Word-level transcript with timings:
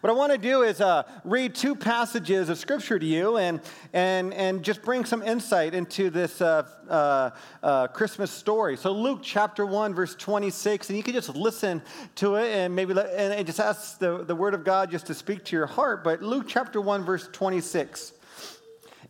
What 0.00 0.10
I 0.10 0.12
want 0.12 0.32
to 0.32 0.38
do 0.38 0.62
is 0.62 0.80
uh, 0.80 1.04
read 1.24 1.54
two 1.54 1.76
passages 1.76 2.48
of 2.48 2.58
scripture 2.58 2.98
to 2.98 3.06
you 3.06 3.36
and, 3.36 3.60
and, 3.92 4.34
and 4.34 4.64
just 4.64 4.82
bring 4.82 5.04
some 5.04 5.22
insight 5.22 5.72
into 5.72 6.10
this 6.10 6.40
uh, 6.40 6.66
uh, 6.88 7.30
uh 7.62 7.86
Christmas 7.88 8.30
story. 8.30 8.76
So, 8.76 8.90
Luke 8.90 9.20
chapter 9.22 9.64
1, 9.64 9.94
verse 9.94 10.16
26, 10.16 10.88
and 10.88 10.96
you 10.96 11.04
can 11.04 11.14
just 11.14 11.36
listen 11.36 11.80
to 12.16 12.34
it 12.34 12.52
and 12.52 12.74
maybe 12.74 12.92
let, 12.92 13.12
and 13.14 13.46
just 13.46 13.60
ask 13.60 13.98
the, 13.98 14.24
the 14.24 14.34
word 14.34 14.54
of 14.54 14.64
God 14.64 14.90
just 14.90 15.06
to 15.06 15.14
speak 15.14 15.44
to 15.44 15.56
your 15.56 15.66
heart. 15.66 16.02
But 16.02 16.22
Luke 16.22 16.46
chapter 16.48 16.80
1, 16.80 17.04
verse 17.04 17.28
26. 17.32 18.14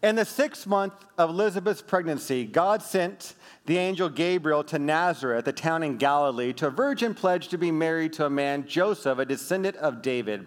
In 0.02 0.16
the 0.16 0.24
sixth 0.26 0.66
month 0.66 0.92
of 1.16 1.30
Elizabeth's 1.30 1.80
pregnancy, 1.80 2.44
God 2.44 2.82
sent 2.82 3.32
the 3.64 3.78
angel 3.78 4.10
Gabriel 4.10 4.62
to 4.64 4.78
Nazareth, 4.78 5.48
a 5.48 5.52
town 5.52 5.82
in 5.82 5.96
Galilee, 5.96 6.52
to 6.54 6.66
a 6.66 6.70
virgin 6.70 7.14
pledged 7.14 7.50
to 7.52 7.58
be 7.58 7.70
married 7.70 8.12
to 8.14 8.26
a 8.26 8.30
man, 8.30 8.66
Joseph, 8.66 9.18
a 9.18 9.24
descendant 9.24 9.76
of 9.76 10.02
David. 10.02 10.46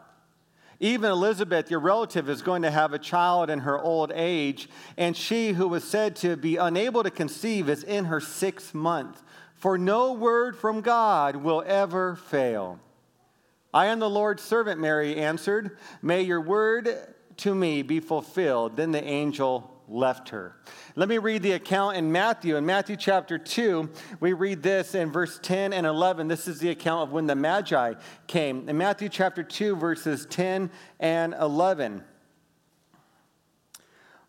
Even 0.83 1.11
Elizabeth, 1.11 1.69
your 1.69 1.79
relative, 1.79 2.27
is 2.27 2.41
going 2.41 2.63
to 2.63 2.71
have 2.71 2.91
a 2.91 2.97
child 2.97 3.51
in 3.51 3.59
her 3.59 3.79
old 3.79 4.11
age, 4.15 4.67
and 4.97 5.15
she 5.15 5.51
who 5.51 5.67
was 5.67 5.83
said 5.83 6.15
to 6.17 6.35
be 6.35 6.57
unable 6.57 7.03
to 7.03 7.11
conceive 7.11 7.69
is 7.69 7.83
in 7.83 8.05
her 8.05 8.19
sixth 8.19 8.73
month. 8.73 9.21
For 9.53 9.77
no 9.77 10.11
word 10.13 10.57
from 10.57 10.81
God 10.81 11.35
will 11.35 11.63
ever 11.67 12.15
fail. 12.15 12.79
I 13.71 13.85
am 13.85 13.99
the 13.99 14.09
Lord's 14.09 14.41
servant, 14.41 14.81
Mary 14.81 15.17
answered. 15.17 15.77
May 16.01 16.23
your 16.23 16.41
word 16.41 16.89
to 17.37 17.53
me 17.53 17.83
be 17.83 17.99
fulfilled. 17.99 18.75
Then 18.75 18.91
the 18.91 19.03
angel 19.03 19.80
left 19.91 20.29
her. 20.29 20.55
Let 20.95 21.09
me 21.09 21.17
read 21.17 21.43
the 21.43 21.51
account 21.51 21.97
in 21.97 22.11
Matthew. 22.11 22.55
In 22.55 22.65
Matthew 22.65 22.95
chapter 22.95 23.37
2, 23.37 23.89
we 24.19 24.33
read 24.33 24.63
this 24.63 24.95
in 24.95 25.11
verse 25.11 25.39
10 25.41 25.73
and 25.73 25.85
11. 25.85 26.27
This 26.27 26.47
is 26.47 26.59
the 26.59 26.69
account 26.69 27.09
of 27.09 27.13
when 27.13 27.27
the 27.27 27.35
Magi 27.35 27.93
came. 28.27 28.69
In 28.69 28.77
Matthew 28.77 29.09
chapter 29.09 29.43
2, 29.43 29.75
verses 29.75 30.25
10 30.29 30.71
and 30.99 31.35
11. 31.39 32.03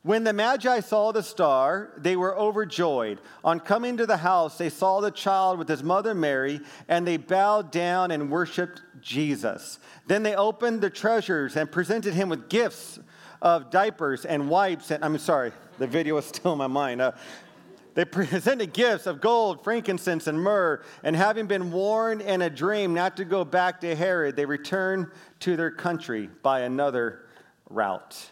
When 0.05 0.25
the 0.25 0.33
Magi 0.33 0.81
saw 0.81 1.13
the 1.13 1.23
star, 1.23 1.93
they 1.97 2.17
were 2.17 2.37
overjoyed. 2.37 3.21
On 3.45 3.61
coming 3.61 3.97
to 3.99 4.07
the 4.07 4.17
house, 4.17 4.59
they 4.59 4.69
saw 4.69 5.01
the 5.01 5.13
child 5.13 5.61
with 5.61 5.69
his 5.69 5.85
mother 5.85 6.13
Mary, 6.13 6.61
and 6.89 7.07
they 7.07 7.19
bowed 7.19 7.71
down 7.71 8.11
and 8.11 8.29
worshiped 8.29 8.83
Jesus. 9.01 9.79
Then 10.09 10.25
they 10.25 10.35
opened 10.35 10.81
the 10.81 10.91
treasures 10.91 11.55
and 11.55 11.71
presented 11.71 12.15
him 12.15 12.29
with 12.29 12.49
gifts 12.49 12.99
of 13.43 13.71
diapers 13.71 14.25
and 14.25 14.49
wipes. 14.49 14.91
And 14.91 15.05
I'm 15.05 15.19
sorry, 15.19 15.53
the 15.79 15.87
video 15.87 16.17
is 16.17 16.25
still 16.25 16.53
in 16.53 16.59
my 16.59 16.69
mind. 16.69 17.03
Uh, 17.03 17.13
they 17.95 18.05
presented 18.07 18.73
gifts 18.73 19.07
of 19.07 19.21
gold, 19.21 19.63
frankincense, 19.63 20.27
and 20.27 20.41
myrrh. 20.41 20.83
And 21.03 21.15
having 21.15 21.47
been 21.47 21.71
warned 21.71 22.23
in 22.23 22.41
a 22.41 22.49
dream 22.49 22.95
not 22.95 23.19
to 23.19 23.27
go 23.27 23.45
back 23.45 23.83
to 23.83 23.95
Herod, 23.95 24.37
they 24.37 24.47
returned 24.47 25.09
to 25.41 25.57
their 25.57 25.71
country 25.71 26.31
by 26.43 26.61
another 26.61 27.27
route. 27.69 28.31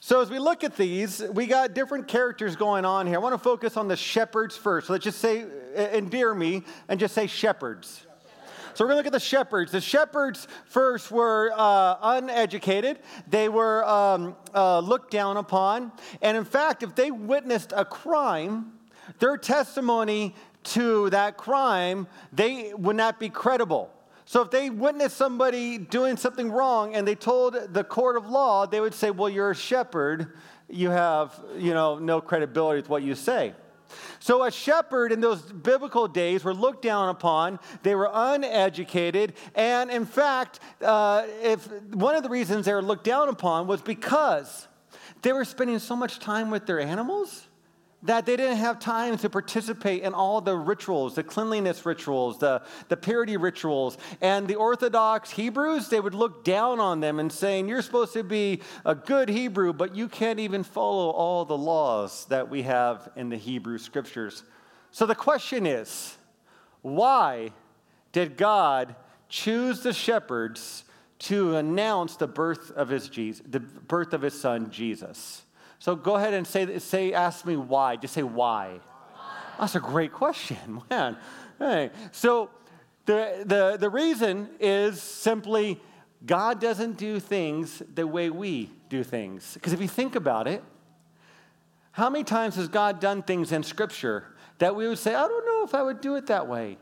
So, 0.00 0.20
as 0.20 0.30
we 0.30 0.38
look 0.38 0.64
at 0.64 0.76
these, 0.76 1.22
we 1.32 1.46
got 1.46 1.74
different 1.74 2.08
characters 2.08 2.56
going 2.56 2.84
on 2.84 3.06
here. 3.06 3.16
I 3.16 3.18
want 3.18 3.34
to 3.34 3.38
focus 3.38 3.76
on 3.76 3.86
the 3.86 3.96
shepherds 3.96 4.56
first. 4.56 4.90
let's 4.90 5.04
just 5.04 5.20
say, 5.20 5.44
endear 5.76 6.34
me, 6.34 6.64
and 6.88 6.98
just 6.98 7.14
say 7.14 7.26
shepherds. 7.28 8.04
So 8.74 8.84
we're 8.84 8.92
going 8.92 8.96
to 8.96 8.98
look 9.00 9.06
at 9.06 9.12
the 9.12 9.20
shepherds. 9.20 9.72
The 9.72 9.80
shepherds 9.80 10.48
first 10.64 11.10
were 11.10 11.52
uh, 11.54 11.96
uneducated, 12.02 13.00
they 13.28 13.48
were 13.48 13.84
um, 13.84 14.36
uh, 14.54 14.78
looked 14.78 15.10
down 15.10 15.36
upon. 15.36 15.92
And 16.22 16.36
in 16.36 16.44
fact, 16.44 16.82
if 16.82 16.94
they 16.94 17.10
witnessed 17.10 17.72
a 17.76 17.84
crime, 17.84 18.72
their 19.18 19.36
testimony 19.36 20.34
to 20.64 21.10
that 21.10 21.36
crime, 21.36 22.06
they 22.32 22.72
would 22.74 22.96
not 22.96 23.20
be 23.20 23.28
credible. 23.28 23.90
So 24.24 24.40
if 24.40 24.50
they 24.50 24.70
witnessed 24.70 25.16
somebody 25.16 25.76
doing 25.76 26.16
something 26.16 26.50
wrong 26.50 26.94
and 26.94 27.06
they 27.06 27.14
told 27.14 27.74
the 27.74 27.84
court 27.84 28.16
of 28.16 28.30
law, 28.30 28.66
they 28.66 28.80
would 28.80 28.94
say, 28.94 29.10
"Well, 29.10 29.28
you're 29.28 29.50
a 29.50 29.54
shepherd. 29.54 30.34
You 30.70 30.90
have, 30.90 31.38
you 31.58 31.74
know, 31.74 31.98
no 31.98 32.20
credibility 32.20 32.78
with 32.78 32.88
what 32.88 33.02
you 33.02 33.14
say." 33.14 33.52
So, 34.20 34.44
a 34.44 34.50
shepherd 34.50 35.12
in 35.12 35.20
those 35.20 35.42
biblical 35.42 36.08
days 36.08 36.44
were 36.44 36.54
looked 36.54 36.82
down 36.82 37.08
upon. 37.08 37.58
They 37.82 37.94
were 37.94 38.10
uneducated. 38.12 39.34
And 39.54 39.90
in 39.90 40.06
fact, 40.06 40.60
uh, 40.80 41.26
if 41.42 41.66
one 41.92 42.14
of 42.14 42.22
the 42.22 42.28
reasons 42.28 42.66
they 42.66 42.74
were 42.74 42.82
looked 42.82 43.04
down 43.04 43.28
upon 43.28 43.66
was 43.66 43.82
because 43.82 44.68
they 45.22 45.32
were 45.32 45.44
spending 45.44 45.78
so 45.78 45.96
much 45.96 46.18
time 46.18 46.50
with 46.50 46.66
their 46.66 46.80
animals 46.80 47.46
that 48.04 48.26
they 48.26 48.36
didn't 48.36 48.56
have 48.56 48.80
time 48.80 49.16
to 49.18 49.30
participate 49.30 50.02
in 50.02 50.12
all 50.12 50.40
the 50.40 50.56
rituals, 50.56 51.14
the 51.14 51.22
cleanliness 51.22 51.86
rituals, 51.86 52.38
the, 52.38 52.62
the 52.88 52.96
purity 52.96 53.36
rituals. 53.36 53.96
And 54.20 54.48
the 54.48 54.56
Orthodox 54.56 55.30
Hebrews, 55.30 55.88
they 55.88 56.00
would 56.00 56.14
look 56.14 56.44
down 56.44 56.80
on 56.80 57.00
them 57.00 57.20
and 57.20 57.30
saying, 57.30 57.68
You're 57.68 57.82
supposed 57.82 58.12
to 58.14 58.24
be 58.24 58.60
a 58.84 58.94
good 58.94 59.28
Hebrew, 59.28 59.72
but 59.72 59.94
you 59.94 60.08
can't 60.08 60.40
even 60.40 60.64
follow 60.64 61.10
all 61.10 61.44
the 61.44 61.56
laws 61.56 62.26
that 62.26 62.50
we 62.50 62.62
have 62.62 63.08
in 63.14 63.28
the 63.28 63.36
Hebrew 63.36 63.78
scriptures. 63.78 64.42
So 64.90 65.06
the 65.06 65.14
question 65.14 65.64
is, 65.64 66.16
why 66.82 67.52
did 68.10 68.36
God 68.36 68.96
choose 69.28 69.82
the 69.82 69.92
shepherds 69.92 70.84
to 71.20 71.56
announce 71.56 72.16
the 72.16 72.26
birth 72.26 72.72
of 72.72 72.88
his 72.88 73.08
Jesus, 73.08 73.46
the 73.48 73.60
birth 73.60 74.12
of 74.12 74.22
his 74.22 74.38
son 74.38 74.70
Jesus? 74.70 75.42
So 75.82 75.96
go 75.96 76.14
ahead 76.14 76.32
and 76.32 76.46
say, 76.46 76.78
say 76.78 77.12
ask 77.12 77.44
me 77.44 77.56
why. 77.56 77.96
Just 77.96 78.14
say 78.14 78.22
why. 78.22 78.78
why? 78.78 79.30
That's 79.58 79.74
a 79.74 79.80
great 79.80 80.12
question, 80.12 80.80
man. 80.90 81.16
Hey. 81.58 81.90
So 82.12 82.50
the, 83.04 83.42
the, 83.44 83.78
the 83.80 83.90
reason 83.90 84.48
is 84.60 85.02
simply 85.02 85.80
God 86.24 86.60
doesn't 86.60 86.98
do 86.98 87.18
things 87.18 87.82
the 87.92 88.06
way 88.06 88.30
we 88.30 88.70
do 88.90 89.02
things. 89.02 89.54
Because 89.54 89.72
if 89.72 89.80
you 89.80 89.88
think 89.88 90.14
about 90.14 90.46
it, 90.46 90.62
how 91.90 92.08
many 92.08 92.22
times 92.22 92.54
has 92.54 92.68
God 92.68 93.00
done 93.00 93.20
things 93.20 93.50
in 93.50 93.64
Scripture 93.64 94.26
that 94.58 94.76
we 94.76 94.86
would 94.86 94.98
say, 94.98 95.16
I 95.16 95.26
don't 95.26 95.44
know 95.44 95.64
if 95.64 95.74
I 95.74 95.82
would 95.82 96.00
do 96.00 96.14
it 96.14 96.28
that 96.28 96.46
way? 96.46 96.78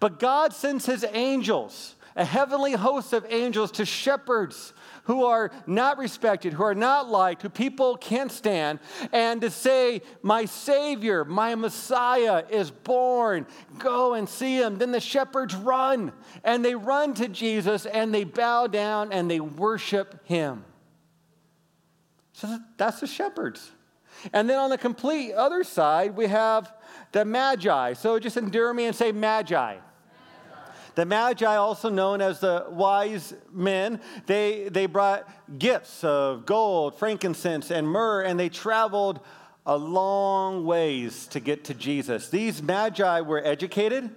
But 0.00 0.18
God 0.18 0.54
sends 0.54 0.86
his 0.86 1.04
angels, 1.12 1.96
a 2.18 2.24
heavenly 2.24 2.72
host 2.72 3.12
of 3.12 3.24
angels, 3.30 3.70
to 3.70 3.86
shepherds 3.86 4.74
who 5.04 5.24
are 5.24 5.52
not 5.66 5.96
respected, 5.98 6.52
who 6.52 6.64
are 6.64 6.74
not 6.74 7.08
liked, 7.08 7.42
who 7.42 7.48
people 7.48 7.96
can't 7.96 8.32
stand, 8.32 8.80
and 9.12 9.40
to 9.40 9.50
say, 9.50 10.02
My 10.20 10.44
Savior, 10.44 11.24
my 11.24 11.54
Messiah 11.54 12.44
is 12.50 12.72
born. 12.72 13.46
Go 13.78 14.14
and 14.14 14.28
see 14.28 14.60
him. 14.60 14.78
Then 14.78 14.90
the 14.90 15.00
shepherds 15.00 15.54
run, 15.54 16.12
and 16.42 16.64
they 16.64 16.74
run 16.74 17.14
to 17.14 17.28
Jesus, 17.28 17.86
and 17.86 18.12
they 18.12 18.24
bow 18.24 18.66
down 18.66 19.12
and 19.12 19.30
they 19.30 19.40
worship 19.40 20.26
him. 20.26 20.64
So 22.32 22.58
that's 22.76 23.00
the 23.00 23.06
shepherds. 23.06 23.70
And 24.32 24.50
then 24.50 24.58
on 24.58 24.70
the 24.70 24.78
complete 24.78 25.32
other 25.34 25.62
side, 25.62 26.16
we 26.16 26.26
have 26.26 26.72
the 27.12 27.24
Magi. 27.24 27.92
So 27.92 28.18
just 28.18 28.36
endure 28.36 28.74
me 28.74 28.86
and 28.86 28.96
say 28.96 29.12
Magi. 29.12 29.76
The 30.98 31.06
Magi, 31.06 31.54
also 31.54 31.90
known 31.90 32.20
as 32.20 32.40
the 32.40 32.66
wise 32.70 33.32
men, 33.52 34.00
they, 34.26 34.68
they 34.68 34.86
brought 34.86 35.30
gifts 35.56 36.02
of 36.02 36.44
gold, 36.44 36.98
frankincense, 36.98 37.70
and 37.70 37.86
myrrh, 37.86 38.22
and 38.22 38.36
they 38.36 38.48
traveled 38.48 39.20
a 39.64 39.76
long 39.76 40.64
ways 40.64 41.28
to 41.28 41.38
get 41.38 41.62
to 41.66 41.74
Jesus. 41.74 42.30
These 42.30 42.64
Magi 42.64 43.20
were 43.20 43.40
educated, 43.46 44.10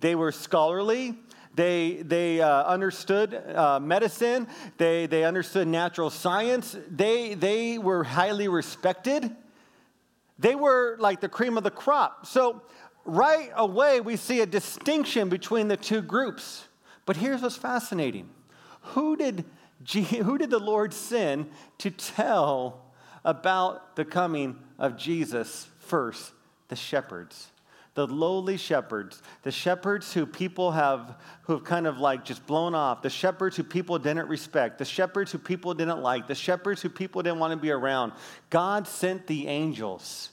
they 0.00 0.14
were 0.14 0.32
scholarly, 0.32 1.18
they, 1.54 1.96
they 1.96 2.40
uh, 2.40 2.62
understood 2.62 3.34
uh, 3.34 3.78
medicine, 3.78 4.46
they, 4.78 5.04
they 5.04 5.22
understood 5.22 5.68
natural 5.68 6.08
science, 6.08 6.78
they, 6.88 7.34
they 7.34 7.76
were 7.76 8.04
highly 8.04 8.48
respected. 8.48 9.36
They 10.38 10.54
were 10.54 10.96
like 10.98 11.20
the 11.20 11.28
cream 11.28 11.58
of 11.58 11.64
the 11.64 11.70
crop. 11.70 12.24
So 12.24 12.62
right 13.06 13.50
away, 13.54 14.00
we 14.00 14.16
see 14.16 14.40
a 14.40 14.46
distinction 14.46 15.28
between 15.28 15.68
the 15.68 15.76
two 15.76 16.02
groups. 16.02 16.66
But 17.04 17.16
here's 17.16 17.42
what's 17.42 17.56
fascinating. 17.56 18.28
Who 18.80 19.16
did, 19.16 19.44
who 19.92 20.38
did 20.38 20.50
the 20.50 20.58
Lord 20.58 20.92
send 20.92 21.50
to 21.78 21.90
tell 21.90 22.84
about 23.24 23.96
the 23.96 24.04
coming 24.04 24.58
of 24.78 24.96
Jesus 24.96 25.68
first? 25.78 26.32
The 26.68 26.76
shepherds. 26.76 27.52
The 27.94 28.06
lowly 28.06 28.58
shepherds, 28.58 29.22
the 29.42 29.50
shepherds 29.50 30.12
who 30.12 30.26
people 30.26 30.72
have 30.72 31.16
who 31.44 31.54
have 31.54 31.64
kind 31.64 31.86
of 31.86 31.98
like 31.98 32.26
just 32.26 32.46
blown 32.46 32.74
off, 32.74 33.00
the 33.00 33.08
shepherds 33.08 33.56
who 33.56 33.62
people 33.62 33.98
didn't 33.98 34.28
respect, 34.28 34.76
the 34.76 34.84
shepherds 34.84 35.32
who 35.32 35.38
people 35.38 35.72
didn't 35.72 36.02
like, 36.02 36.26
the 36.26 36.34
shepherds 36.34 36.82
who 36.82 36.90
people 36.90 37.22
didn't 37.22 37.38
want 37.38 37.52
to 37.52 37.56
be 37.56 37.70
around. 37.70 38.12
God 38.50 38.86
sent 38.86 39.26
the 39.26 39.48
angels 39.48 40.28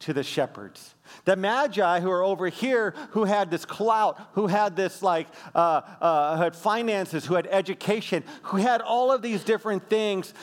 to 0.00 0.12
the 0.12 0.22
shepherds. 0.22 0.94
The 1.24 1.36
magi 1.36 2.00
who 2.00 2.10
are 2.10 2.22
over 2.22 2.48
here, 2.48 2.94
who 3.10 3.24
had 3.24 3.50
this 3.50 3.64
clout, 3.64 4.20
who 4.32 4.46
had 4.46 4.76
this 4.76 5.02
like, 5.02 5.28
uh, 5.54 5.80
uh, 6.00 6.36
had 6.36 6.54
finances, 6.54 7.24
who 7.24 7.34
had 7.34 7.46
education, 7.46 8.24
who 8.42 8.58
had 8.58 8.82
all 8.82 9.10
of 9.10 9.22
these 9.22 9.42
different 9.42 9.88
things. 9.88 10.34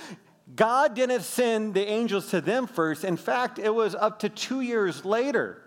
God 0.56 0.96
didn't 0.96 1.22
send 1.22 1.74
the 1.74 1.88
angels 1.88 2.30
to 2.32 2.42
them 2.42 2.68
first. 2.68 3.04
In 3.04 3.18
fact, 3.18 3.60
it 3.60 3.74
was 3.74 3.96
up 3.96 4.20
to 4.20 4.30
two 4.30 4.62
years 4.62 5.06
later 5.06 5.62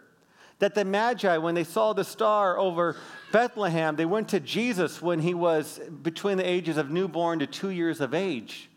that 0.59 0.75
the 0.75 0.85
Magi, 0.85 1.37
when 1.37 1.55
they 1.55 1.65
saw 1.65 1.93
the 1.93 2.05
star 2.05 2.59
over 2.59 2.97
Bethlehem, 3.31 3.97
they 3.97 4.07
went 4.07 4.29
to 4.31 4.41
Jesus 4.41 5.03
when 5.03 5.21
he 5.21 5.35
was 5.35 5.81
between 6.03 6.39
the 6.39 6.49
ages 6.49 6.77
of 6.77 6.91
newborn 6.91 7.41
to 7.41 7.47
two 7.47 7.71
years 7.71 8.01
of 8.01 8.15
age. 8.15 8.71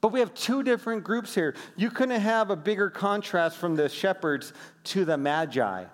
But 0.00 0.12
we 0.12 0.20
have 0.20 0.32
two 0.34 0.62
different 0.62 1.02
groups 1.02 1.34
here. 1.34 1.54
You 1.76 1.90
couldn't 1.90 2.20
have 2.20 2.50
a 2.50 2.56
bigger 2.56 2.88
contrast 2.88 3.56
from 3.56 3.74
the 3.74 3.88
shepherds 3.88 4.52
to 4.84 5.04
the 5.04 5.18
Magi. 5.18 5.84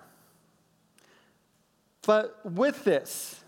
But 2.05 2.39
with 2.45 2.83
this, 2.83 3.43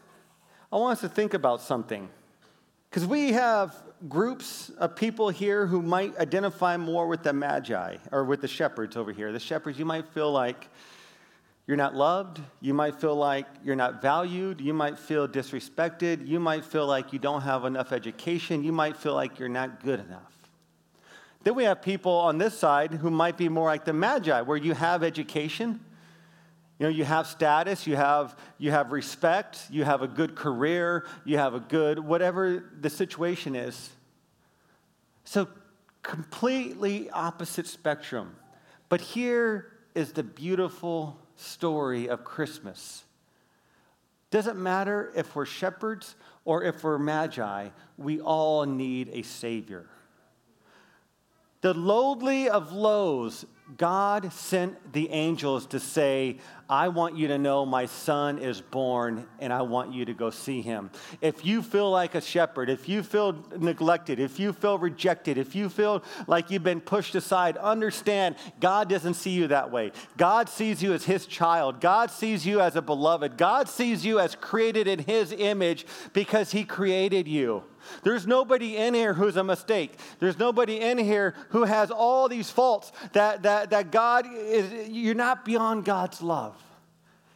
I 0.71 0.77
want 0.77 0.93
us 0.93 1.01
to 1.01 1.09
think 1.09 1.33
about 1.35 1.61
something. 1.61 2.09
Because 2.89 3.05
we 3.05 3.33
have 3.33 3.75
groups 4.09 4.69
of 4.77 4.95
people 4.95 5.29
here 5.29 5.67
who 5.67 5.81
might 5.81 6.17
identify 6.17 6.77
more 6.77 7.07
with 7.07 7.23
the 7.23 7.33
Magi 7.33 7.97
or 8.11 8.23
with 8.23 8.41
the 8.41 8.47
shepherds 8.47 8.97
over 8.97 9.11
here. 9.11 9.31
The 9.31 9.39
shepherds, 9.39 9.77
you 9.77 9.85
might 9.85 10.07
feel 10.07 10.31
like 10.31 10.69
you're 11.67 11.77
not 11.77 11.95
loved. 11.95 12.41
You 12.61 12.73
might 12.73 12.95
feel 12.95 13.15
like 13.15 13.45
you're 13.63 13.75
not 13.75 14.01
valued. 14.01 14.61
You 14.61 14.73
might 14.73 14.97
feel 14.97 15.27
disrespected. 15.27 16.25
You 16.25 16.39
might 16.39 16.63
feel 16.65 16.87
like 16.87 17.11
you 17.13 17.19
don't 17.19 17.41
have 17.41 17.65
enough 17.65 17.91
education. 17.91 18.63
You 18.63 18.71
might 18.71 18.97
feel 18.97 19.13
like 19.13 19.37
you're 19.37 19.49
not 19.49 19.83
good 19.83 19.99
enough. 19.99 20.36
Then 21.47 21.55
we 21.55 21.63
have 21.63 21.81
people 21.81 22.11
on 22.11 22.39
this 22.39 22.59
side 22.59 22.91
who 22.91 23.09
might 23.09 23.37
be 23.37 23.47
more 23.47 23.69
like 23.69 23.85
the 23.85 23.93
Magi, 23.93 24.41
where 24.41 24.57
you 24.57 24.73
have 24.73 25.01
education, 25.01 25.79
you 26.77 26.83
know, 26.83 26.89
you 26.89 27.05
have 27.05 27.25
status, 27.25 27.87
you 27.87 27.95
have, 27.95 28.35
you 28.57 28.71
have 28.71 28.91
respect, 28.91 29.65
you 29.69 29.85
have 29.85 30.01
a 30.01 30.09
good 30.09 30.35
career, 30.35 31.05
you 31.23 31.37
have 31.37 31.53
a 31.53 31.61
good, 31.61 31.99
whatever 31.99 32.65
the 32.81 32.89
situation 32.89 33.55
is. 33.55 33.91
So, 35.23 35.47
completely 36.03 37.09
opposite 37.11 37.67
spectrum. 37.67 38.35
But 38.89 38.99
here 38.99 39.71
is 39.95 40.11
the 40.11 40.23
beautiful 40.23 41.17
story 41.37 42.09
of 42.09 42.25
Christmas. 42.25 43.05
Doesn't 44.31 44.61
matter 44.61 45.13
if 45.15 45.33
we're 45.33 45.45
shepherds 45.45 46.15
or 46.43 46.65
if 46.65 46.83
we're 46.83 46.97
magi, 46.97 47.69
we 47.97 48.19
all 48.19 48.65
need 48.65 49.11
a 49.13 49.21
Savior. 49.21 49.85
The 51.61 51.73
lowly 51.73 52.47
of 52.49 52.71
lows, 52.71 53.45
God 53.75 54.31
sent 54.31 54.93
the 54.93 55.09
angels 55.09 55.65
to 55.67 55.79
say, 55.79 56.37
I 56.69 56.87
want 56.87 57.17
you 57.17 57.27
to 57.29 57.37
know 57.37 57.65
my 57.65 57.85
son 57.85 58.39
is 58.39 58.61
born 58.61 59.27
and 59.39 59.51
I 59.51 59.61
want 59.61 59.93
you 59.93 60.05
to 60.05 60.13
go 60.13 60.29
see 60.29 60.61
him. 60.61 60.89
If 61.19 61.45
you 61.45 61.61
feel 61.61 61.91
like 61.91 62.15
a 62.15 62.21
shepherd, 62.21 62.69
if 62.69 62.87
you 62.87 63.03
feel 63.03 63.43
neglected, 63.57 64.19
if 64.19 64.39
you 64.39 64.53
feel 64.53 64.77
rejected, 64.77 65.37
if 65.37 65.53
you 65.55 65.67
feel 65.67 66.03
like 66.27 66.49
you've 66.49 66.63
been 66.63 66.81
pushed 66.81 67.15
aside, 67.15 67.57
understand 67.57 68.35
God 68.61 68.89
doesn't 68.89 69.15
see 69.15 69.31
you 69.31 69.47
that 69.47 69.71
way. 69.71 69.91
God 70.15 70.47
sees 70.47 70.81
you 70.81 70.93
as 70.93 71.03
his 71.03 71.25
child. 71.25 71.81
God 71.81 72.09
sees 72.09 72.45
you 72.45 72.61
as 72.61 72.77
a 72.77 72.81
beloved. 72.81 73.37
God 73.37 73.67
sees 73.67 74.05
you 74.05 74.19
as 74.19 74.35
created 74.35 74.87
in 74.87 74.99
his 74.99 75.33
image 75.33 75.85
because 76.13 76.51
he 76.51 76.63
created 76.63 77.27
you. 77.27 77.63
There's 78.03 78.27
nobody 78.27 78.75
in 78.75 78.93
here 78.93 79.13
who's 79.13 79.37
a 79.37 79.43
mistake. 79.43 79.97
There's 80.19 80.37
nobody 80.37 80.79
in 80.79 80.97
here 80.97 81.35
who 81.49 81.63
has 81.63 81.89
all 81.89 82.27
these 82.27 82.49
faults 82.49 82.91
that, 83.13 83.43
that, 83.57 83.71
that 83.71 83.91
God 83.91 84.27
is, 84.31 84.87
you're 84.89 85.15
not 85.15 85.43
beyond 85.43 85.83
God's 85.83 86.21
love. 86.21 86.55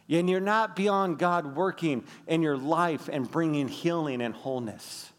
And 0.08 0.28
you're 0.28 0.40
not 0.40 0.76
beyond 0.76 1.18
God 1.18 1.56
working 1.56 2.04
in 2.26 2.42
your 2.42 2.56
life 2.56 3.08
and 3.10 3.28
bringing 3.30 3.66
healing 3.66 4.20
and 4.20 4.34
wholeness. 4.34 5.10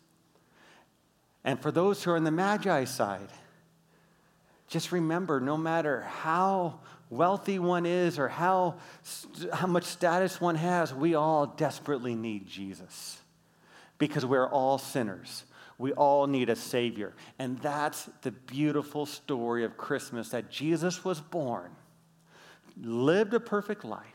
And 1.43 1.59
for 1.59 1.71
those 1.71 2.03
who 2.03 2.11
are 2.11 2.15
on 2.15 2.23
the 2.23 2.31
Magi 2.31 2.85
side, 2.85 3.27
just 4.67 4.91
remember 4.91 5.39
no 5.39 5.57
matter 5.57 6.01
how 6.01 6.79
wealthy 7.09 7.59
one 7.59 7.85
is 7.85 8.19
or 8.19 8.27
how, 8.27 8.75
how 9.51 9.67
much 9.67 9.83
status 9.83 10.39
one 10.39 10.55
has, 10.55 10.93
we 10.93 11.15
all 11.15 11.47
desperately 11.47 12.15
need 12.15 12.47
Jesus 12.47 13.17
because 13.97 14.25
we're 14.25 14.47
all 14.47 14.77
sinners. 14.77 15.43
We 15.77 15.91
all 15.93 16.27
need 16.27 16.49
a 16.49 16.55
Savior. 16.55 17.13
And 17.39 17.57
that's 17.59 18.09
the 18.21 18.31
beautiful 18.31 19.05
story 19.05 19.63
of 19.63 19.77
Christmas 19.77 20.29
that 20.29 20.49
Jesus 20.49 21.03
was 21.03 21.19
born, 21.19 21.71
lived 22.81 23.33
a 23.33 23.39
perfect 23.39 23.83
life, 23.83 24.05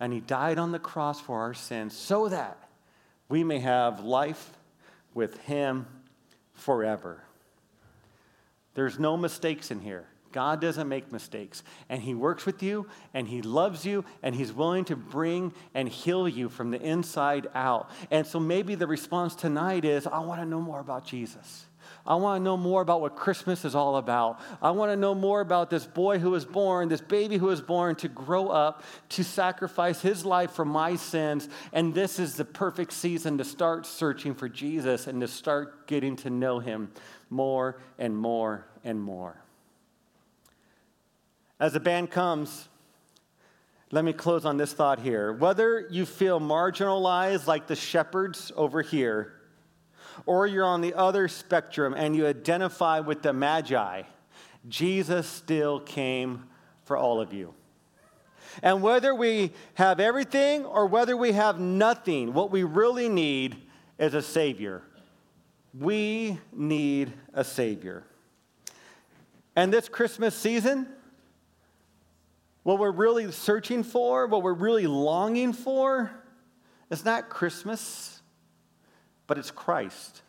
and 0.00 0.12
He 0.12 0.20
died 0.20 0.58
on 0.58 0.72
the 0.72 0.78
cross 0.78 1.20
for 1.20 1.40
our 1.40 1.54
sins 1.54 1.96
so 1.96 2.28
that 2.28 2.68
we 3.28 3.42
may 3.44 3.58
have 3.58 4.00
life 4.00 4.50
with 5.14 5.38
Him 5.42 5.86
forever. 6.52 7.22
There's 8.74 8.98
no 8.98 9.16
mistakes 9.16 9.70
in 9.70 9.80
here. 9.80 10.06
God 10.34 10.60
doesn't 10.60 10.88
make 10.88 11.12
mistakes. 11.12 11.62
And 11.88 12.02
He 12.02 12.12
works 12.12 12.44
with 12.44 12.60
you, 12.60 12.88
and 13.14 13.28
He 13.28 13.40
loves 13.40 13.86
you, 13.86 14.04
and 14.20 14.34
He's 14.34 14.52
willing 14.52 14.84
to 14.86 14.96
bring 14.96 15.54
and 15.74 15.88
heal 15.88 16.28
you 16.28 16.48
from 16.48 16.72
the 16.72 16.82
inside 16.82 17.46
out. 17.54 17.88
And 18.10 18.26
so 18.26 18.40
maybe 18.40 18.74
the 18.74 18.88
response 18.88 19.36
tonight 19.36 19.84
is 19.84 20.08
I 20.08 20.18
want 20.18 20.40
to 20.40 20.46
know 20.46 20.60
more 20.60 20.80
about 20.80 21.06
Jesus. 21.06 21.66
I 22.04 22.16
want 22.16 22.40
to 22.40 22.44
know 22.44 22.56
more 22.56 22.82
about 22.82 23.00
what 23.00 23.14
Christmas 23.14 23.64
is 23.64 23.76
all 23.76 23.96
about. 23.96 24.40
I 24.60 24.72
want 24.72 24.90
to 24.90 24.96
know 24.96 25.14
more 25.14 25.40
about 25.40 25.70
this 25.70 25.86
boy 25.86 26.18
who 26.18 26.30
was 26.30 26.44
born, 26.44 26.88
this 26.88 27.00
baby 27.00 27.38
who 27.38 27.46
was 27.46 27.60
born 27.60 27.94
to 27.96 28.08
grow 28.08 28.48
up, 28.48 28.82
to 29.10 29.22
sacrifice 29.22 30.02
his 30.02 30.24
life 30.24 30.50
for 30.50 30.64
my 30.64 30.96
sins. 30.96 31.48
And 31.72 31.94
this 31.94 32.18
is 32.18 32.34
the 32.34 32.44
perfect 32.44 32.92
season 32.92 33.38
to 33.38 33.44
start 33.44 33.86
searching 33.86 34.34
for 34.34 34.48
Jesus 34.48 35.06
and 35.06 35.20
to 35.20 35.28
start 35.28 35.86
getting 35.86 36.16
to 36.16 36.30
know 36.30 36.58
him 36.58 36.90
more 37.30 37.80
and 37.98 38.16
more 38.16 38.66
and 38.82 39.00
more. 39.00 39.43
As 41.60 41.72
the 41.72 41.80
band 41.80 42.10
comes, 42.10 42.68
let 43.90 44.04
me 44.04 44.12
close 44.12 44.44
on 44.44 44.56
this 44.56 44.72
thought 44.72 44.98
here. 44.98 45.32
Whether 45.32 45.86
you 45.90 46.04
feel 46.04 46.40
marginalized 46.40 47.46
like 47.46 47.68
the 47.68 47.76
shepherds 47.76 48.50
over 48.56 48.82
here, 48.82 49.34
or 50.26 50.46
you're 50.46 50.64
on 50.64 50.80
the 50.80 50.94
other 50.94 51.28
spectrum 51.28 51.94
and 51.96 52.16
you 52.16 52.26
identify 52.26 53.00
with 53.00 53.22
the 53.22 53.32
Magi, 53.32 54.02
Jesus 54.68 55.26
still 55.28 55.80
came 55.80 56.44
for 56.84 56.96
all 56.96 57.20
of 57.20 57.32
you. 57.32 57.54
And 58.62 58.82
whether 58.82 59.14
we 59.14 59.52
have 59.74 60.00
everything 60.00 60.64
or 60.64 60.86
whether 60.86 61.16
we 61.16 61.32
have 61.32 61.58
nothing, 61.58 62.32
what 62.32 62.50
we 62.50 62.62
really 62.62 63.08
need 63.08 63.56
is 63.98 64.14
a 64.14 64.22
Savior. 64.22 64.82
We 65.78 66.38
need 66.52 67.12
a 67.32 67.44
Savior. 67.44 68.04
And 69.56 69.72
this 69.72 69.88
Christmas 69.88 70.34
season, 70.34 70.88
what 72.64 72.78
we're 72.78 72.90
really 72.90 73.30
searching 73.30 73.84
for, 73.84 74.26
what 74.26 74.42
we're 74.42 74.52
really 74.52 74.86
longing 74.86 75.52
for, 75.52 76.10
is 76.90 77.04
not 77.04 77.28
Christmas, 77.28 78.22
but 79.26 79.38
it's 79.38 79.50
Christ. 79.50 80.22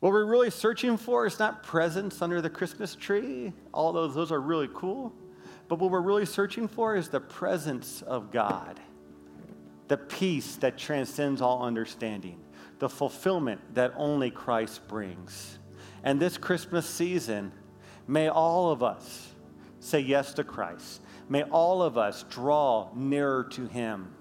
What 0.00 0.10
we're 0.10 0.26
really 0.26 0.50
searching 0.50 0.96
for 0.96 1.26
is 1.26 1.38
not 1.38 1.62
presents 1.62 2.20
under 2.20 2.40
the 2.40 2.50
Christmas 2.50 2.96
tree, 2.96 3.52
although 3.72 4.08
those 4.08 4.32
are 4.32 4.40
really 4.40 4.68
cool. 4.74 5.12
But 5.68 5.78
what 5.78 5.92
we're 5.92 6.00
really 6.00 6.26
searching 6.26 6.66
for 6.66 6.96
is 6.96 7.08
the 7.08 7.20
presence 7.20 8.02
of 8.02 8.32
God, 8.32 8.80
the 9.86 9.96
peace 9.96 10.56
that 10.56 10.76
transcends 10.76 11.40
all 11.40 11.62
understanding, 11.62 12.40
the 12.80 12.88
fulfillment 12.88 13.60
that 13.74 13.94
only 13.96 14.32
Christ 14.32 14.88
brings. 14.88 15.60
And 16.02 16.18
this 16.18 16.36
Christmas 16.36 16.84
season, 16.84 17.52
may 18.08 18.28
all 18.28 18.72
of 18.72 18.82
us, 18.82 19.31
say 19.82 20.00
yes 20.00 20.34
to 20.34 20.44
Christ. 20.44 21.02
May 21.28 21.42
all 21.42 21.82
of 21.82 21.98
us 21.98 22.24
draw 22.30 22.90
nearer 22.94 23.44
to 23.52 23.66
Him. 23.66 24.14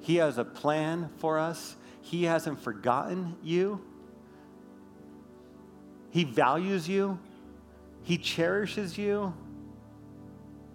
He 0.00 0.16
has 0.16 0.36
a 0.36 0.44
plan 0.44 1.10
for 1.18 1.38
us, 1.38 1.76
He 2.02 2.24
hasn't 2.24 2.60
forgotten 2.60 3.36
you. 3.42 3.80
He 6.10 6.24
values 6.24 6.88
you, 6.88 7.18
He 8.02 8.18
cherishes 8.18 8.98
you. 8.98 9.32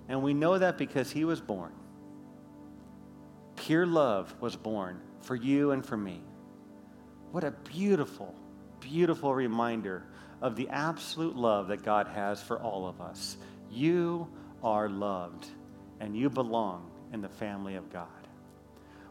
And 0.09 0.24
we 0.24 0.33
know 0.33 0.57
that 0.57 0.77
because 0.77 1.12
he 1.12 1.25
was 1.25 1.41
born. 1.41 1.74
Pure 3.57 3.88
love 3.88 4.33
was 4.39 4.55
born 4.55 5.01
for 5.21 5.36
you 5.36 5.71
and 5.71 5.86
for 5.86 5.97
me. 5.97 6.21
What 7.31 7.43
a 7.43 7.51
beautiful, 7.51 8.33
beautiful 8.79 9.36
reminder 9.36 10.05
of 10.41 10.55
the 10.55 10.69
absolute 10.69 11.36
love 11.36 11.67
that 11.67 11.83
God 11.83 12.07
has 12.07 12.41
for 12.41 12.59
all 12.59 12.88
of 12.88 13.01
us. 13.01 13.38
You 13.71 14.27
are 14.63 14.89
loved, 14.89 15.47
and 16.00 16.15
you 16.15 16.29
belong 16.29 16.89
in 17.13 17.21
the 17.21 17.29
family 17.29 17.75
of 17.75 17.91
God. 17.91 18.07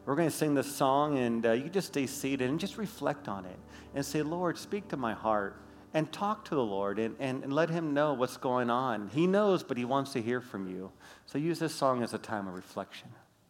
We're 0.05 0.15
going 0.15 0.29
to 0.29 0.35
sing 0.35 0.55
this 0.55 0.75
song, 0.75 1.19
and 1.19 1.45
uh, 1.45 1.53
you 1.53 1.69
just 1.69 1.89
stay 1.89 2.07
seated 2.07 2.49
and 2.49 2.61
just 2.61 2.79
reflect 2.79 3.29
on 3.29 3.45
it 3.45 3.59
and 3.95 4.05
say, 4.05 4.23
Lord, 4.23 4.57
speak 4.57 4.89
to 4.89 4.97
my 4.97 5.15
heart 5.15 5.61
and 5.95 6.11
talk 6.13 6.45
to 6.45 6.55
the 6.55 6.63
Lord 6.63 6.99
and, 6.99 7.17
and, 7.19 7.43
and 7.43 7.53
let 7.53 7.71
Him 7.71 7.95
know 7.95 8.13
what's 8.13 8.37
going 8.37 8.71
on. 8.71 9.09
He 9.09 9.27
knows, 9.27 9.63
but 9.63 9.77
He 9.77 9.85
wants 9.85 10.13
to 10.13 10.23
hear 10.23 10.41
from 10.41 10.69
you. 10.69 10.93
So 11.27 11.39
use 11.39 11.59
this 11.59 11.75
song 11.75 12.03
as 12.03 12.15
a 12.15 12.19
time 12.19 12.47
of 12.47 12.55
reflection. 12.55 13.09